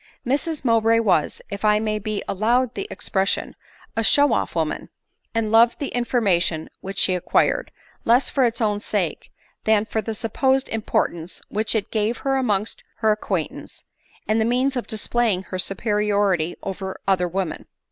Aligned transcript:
Mrs 0.25 0.65
Mowbray 0.65 0.97
was, 0.97 1.43
if 1.51 1.63
I 1.63 1.77
may 1.79 1.99
be 1.99 2.23
allowed 2.27 2.73
the 2.73 2.87
expres 2.89 3.29
sion, 3.29 3.55
a 3.95 4.03
showing 4.03 4.31
off 4.31 4.55
woman, 4.55 4.89
and 5.35 5.51
loved 5.51 5.77
the 5.77 5.89
information 5.89 6.71
which 6.79 6.97
she 6.97 7.13
acquired, 7.13 7.71
less 8.03 8.27
for 8.27 8.43
its 8.43 8.61
own 8.61 8.79
sake* 8.79 9.31
than 9.65 9.85
for 9.85 10.01
the 10.01 10.15
supposed 10.15 10.67
importance 10.69 11.39
which 11.49 11.75
it 11.75 11.91
gave 11.91 12.17
her 12.25 12.35
amongst 12.37 12.83
her 13.01 13.11
ac 13.11 13.19
quaintance, 13.21 13.83
and 14.27 14.41
the 14.41 14.43
means 14.43 14.75
of 14.75 14.87
displaying 14.87 15.43
her 15.43 15.59
superiority 15.59 16.55
over 16.63 16.99
other 17.07 17.27
women. 17.27 17.67